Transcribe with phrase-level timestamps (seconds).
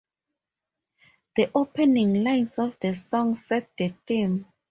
[1.35, 4.47] The opening lines of the song set the theme.